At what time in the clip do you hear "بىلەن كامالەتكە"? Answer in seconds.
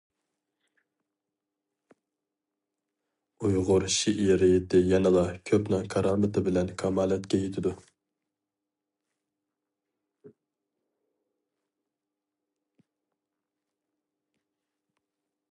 6.47-7.41